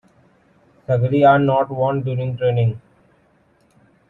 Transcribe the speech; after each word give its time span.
"Sagari" 0.87 1.23
are 1.29 1.37
not 1.37 1.69
worn 1.69 2.01
during 2.01 2.35
training. 2.35 2.81